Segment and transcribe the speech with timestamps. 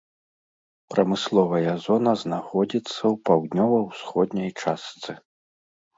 [0.93, 5.11] Прамысловая зона знаходзіцца ў паўднёва-ўсходняй частцы.